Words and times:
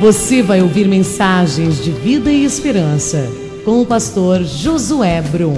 Você 0.00 0.42
vai 0.42 0.62
ouvir 0.62 0.86
mensagens 0.86 1.82
de 1.82 1.90
vida 1.90 2.30
e 2.30 2.44
esperança 2.44 3.26
com 3.64 3.82
o 3.82 3.84
pastor 3.84 4.44
Josué 4.44 5.20
Brum. 5.20 5.56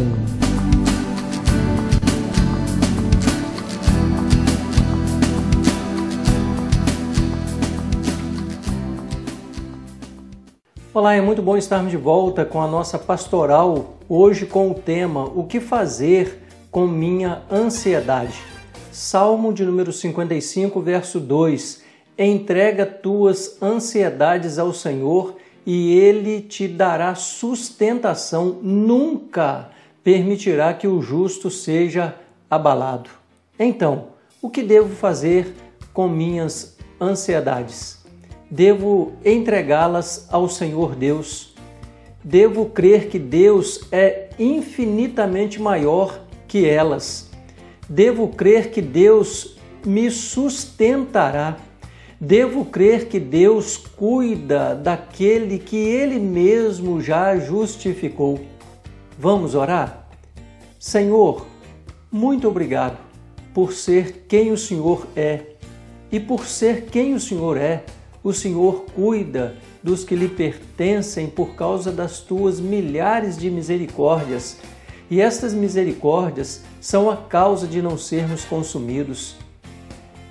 Olá, 10.94 11.14
é 11.14 11.20
muito 11.20 11.42
bom 11.42 11.58
estarmos 11.58 11.90
de 11.90 11.98
volta 11.98 12.42
com 12.42 12.62
a 12.62 12.66
nossa 12.66 12.98
pastoral, 12.98 13.98
hoje 14.08 14.46
com 14.46 14.70
o 14.70 14.74
tema 14.74 15.24
O 15.24 15.44
que 15.44 15.60
fazer 15.60 16.42
com 16.70 16.86
minha 16.86 17.42
ansiedade. 17.52 18.40
Salmo 18.90 19.52
de 19.52 19.66
número 19.66 19.92
55, 19.92 20.80
verso 20.80 21.20
2 21.20 21.89
Entrega 22.22 22.84
tuas 22.84 23.56
ansiedades 23.62 24.58
ao 24.58 24.74
Senhor 24.74 25.36
e 25.64 25.98
Ele 25.98 26.42
te 26.42 26.68
dará 26.68 27.14
sustentação, 27.14 28.58
nunca 28.60 29.70
permitirá 30.04 30.74
que 30.74 30.86
o 30.86 31.00
justo 31.00 31.50
seja 31.50 32.14
abalado. 32.50 33.08
Então, 33.58 34.08
o 34.42 34.50
que 34.50 34.62
devo 34.62 34.94
fazer 34.94 35.54
com 35.94 36.08
minhas 36.08 36.76
ansiedades? 37.00 38.04
Devo 38.50 39.12
entregá-las 39.24 40.28
ao 40.30 40.46
Senhor 40.46 40.94
Deus. 40.94 41.54
Devo 42.22 42.66
crer 42.66 43.08
que 43.08 43.18
Deus 43.18 43.80
é 43.90 44.28
infinitamente 44.38 45.58
maior 45.58 46.20
que 46.46 46.68
elas. 46.68 47.30
Devo 47.88 48.28
crer 48.28 48.70
que 48.70 48.82
Deus 48.82 49.56
me 49.86 50.10
sustentará 50.10 51.56
Devo 52.22 52.66
crer 52.66 53.08
que 53.08 53.18
Deus 53.18 53.78
cuida 53.78 54.74
daquele 54.74 55.58
que 55.58 55.78
ele 55.78 56.18
mesmo 56.18 57.00
já 57.00 57.38
justificou. 57.38 58.38
Vamos 59.18 59.54
orar? 59.54 60.06
Senhor, 60.78 61.46
muito 62.12 62.46
obrigado 62.46 62.98
por 63.54 63.72
ser 63.72 64.26
quem 64.28 64.52
o 64.52 64.58
Senhor 64.58 65.06
é. 65.16 65.54
E 66.12 66.20
por 66.20 66.44
ser 66.44 66.90
quem 66.90 67.14
o 67.14 67.20
Senhor 67.20 67.56
é, 67.56 67.84
o 68.22 68.34
Senhor 68.34 68.84
cuida 68.94 69.56
dos 69.82 70.04
que 70.04 70.14
lhe 70.14 70.28
pertencem 70.28 71.26
por 71.26 71.54
causa 71.54 71.90
das 71.90 72.20
tuas 72.20 72.60
milhares 72.60 73.38
de 73.38 73.50
misericórdias. 73.50 74.58
E 75.10 75.22
estas 75.22 75.54
misericórdias 75.54 76.62
são 76.82 77.08
a 77.08 77.16
causa 77.16 77.66
de 77.66 77.80
não 77.80 77.96
sermos 77.96 78.44
consumidos. 78.44 79.36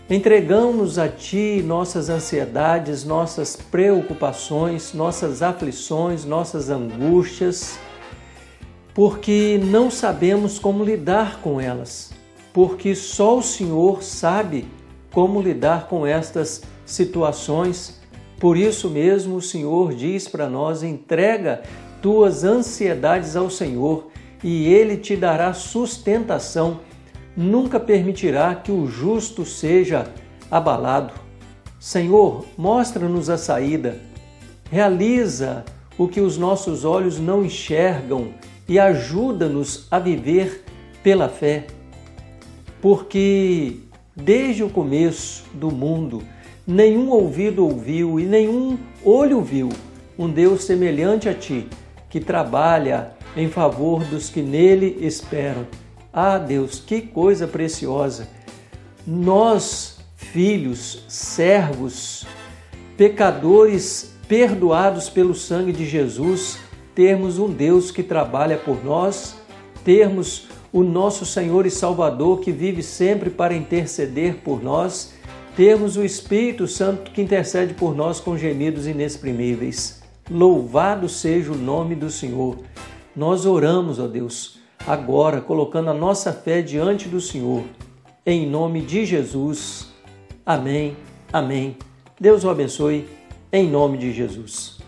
Entregamos 0.09 0.97
a 0.97 1.07
Ti 1.07 1.61
nossas 1.63 2.09
ansiedades, 2.09 3.03
nossas 3.03 3.55
preocupações, 3.55 4.91
nossas 4.91 5.43
aflições, 5.43 6.25
nossas 6.25 6.71
angústias, 6.71 7.77
porque 8.91 9.61
não 9.63 9.91
sabemos 9.91 10.57
como 10.57 10.83
lidar 10.83 11.41
com 11.41 11.61
elas, 11.61 12.11
porque 12.52 12.95
só 12.95 13.37
o 13.37 13.43
Senhor 13.43 14.02
sabe 14.02 14.67
como 15.11 15.39
lidar 15.39 15.87
com 15.87 16.07
estas 16.07 16.63
situações. 16.87 18.02
Por 18.39 18.57
isso 18.57 18.89
mesmo 18.89 19.35
o 19.35 19.41
Senhor 19.43 19.93
diz 19.93 20.27
para 20.27 20.49
nós: 20.49 20.81
entrega 20.81 21.61
tuas 22.02 22.43
ansiedades 22.43 23.35
ao 23.35 23.47
Senhor 23.47 24.07
e 24.43 24.65
Ele 24.73 24.97
te 24.97 25.15
dará 25.15 25.53
sustentação 25.53 26.80
nunca 27.39 27.80
permitirá 27.80 28.54
que 28.54 28.70
o 28.70 28.86
justo 28.86 29.45
seja 29.45 30.11
abalado. 30.52 31.14
Senhor, 31.80 32.45
mostra-nos 32.58 33.30
a 33.30 33.38
saída, 33.38 33.98
realiza 34.70 35.64
o 35.98 36.05
que 36.05 36.20
os 36.20 36.38
nossos 36.38 36.83
olhos 36.83 37.17
não 37.17 37.45
enxergam 37.45 38.33
e 38.67 38.78
ajuda-nos 38.78 39.88
a 39.89 39.99
viver 39.99 40.66
pela 41.02 41.30
fé. 41.30 41.67
Porque 42.82 43.78
desde 44.14 44.61
o 44.61 44.70
começo 44.70 45.45
do 45.54 45.72
mundo, 45.72 46.22
nenhum 46.67 47.10
ouvido 47.10 47.66
ouviu 47.66 48.20
e 48.20 48.26
nenhum 48.26 48.78
olho 49.02 49.42
viu 49.42 49.70
um 50.17 50.30
Deus 50.30 50.66
semelhante 50.66 51.30
a 51.30 51.33
ti, 51.33 51.70
que 52.10 52.20
trabalha 52.20 53.14
em 53.38 53.48
favor 53.48 54.04
dos 54.04 54.30
que 54.30 54.42
nele 54.42 54.98
esperam. 54.99 55.66
Ah, 56.11 56.39
Deus, 56.39 56.80
que 56.80 57.02
coisa 57.02 57.47
preciosa! 57.47 58.27
Nós, 59.05 59.99
filhos, 60.15 61.03
servos, 61.08 62.25
pecadores 62.97 64.15
perdoados 64.27 65.08
pelo 65.08 65.36
sangue 65.36 65.71
de 65.71 65.86
Jesus, 65.86 66.59
termos 66.95 67.37
um 67.37 67.48
Deus 67.48 67.92
que 67.92 68.02
trabalha 68.02 68.58
por 68.58 68.83
nós, 68.83 69.36
termos 69.83 70.48
o 70.73 70.83
nosso 70.83 71.25
Senhor 71.25 71.67
e 71.67 71.71
Salvador 71.71 72.39
que 72.39 72.52
vive 72.52 72.81
sempre 72.81 73.30
para 73.30 73.55
interceder 73.55 74.37
por 74.43 74.64
nós, 74.64 75.14
termos 75.55 75.95
o 75.95 76.03
Espírito 76.03 76.67
Santo 76.67 77.11
que 77.11 77.21
intercede 77.21 77.75
por 77.75 77.95
nós 77.95 78.19
com 78.19 78.36
gemidos 78.36 78.87
inexprimíveis. 78.87 80.02
Louvado 80.30 81.08
seja 81.08 81.52
o 81.52 81.58
nome 81.58 81.95
do 81.95 82.09
Senhor. 82.09 82.58
Nós 83.15 83.45
oramos, 83.45 83.99
ó 83.99 84.08
Deus 84.08 84.58
agora, 84.88 85.42
colocando 85.42 85.90
a 85.90 85.94
nossa 85.94 86.34
fé 86.34 86.62
diante 86.62 87.08
do 87.08 87.22
Senhor. 87.22 87.64
Em 88.26 88.48
nome 88.48 88.82
de 88.82 89.06
Jesus. 89.06 89.94
Amém. 90.45 90.95
Amém. 91.32 91.78
Deus 92.20 92.44
o 92.44 92.50
abençoe. 92.50 93.08
Em 93.52 93.67
nome 93.67 93.98
de 93.98 94.12
Jesus. 94.12 94.79